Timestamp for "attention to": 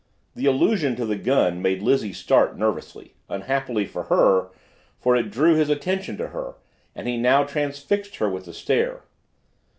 5.69-6.29